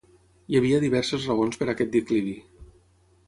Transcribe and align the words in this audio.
Hi 0.51 0.55
havia 0.59 0.79
diverses 0.83 1.27
raons 1.31 1.59
per 1.61 1.67
a 1.69 1.71
aquest 1.75 1.91
declivi. 1.97 2.33